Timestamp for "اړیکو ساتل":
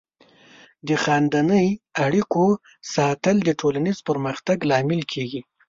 2.05-3.35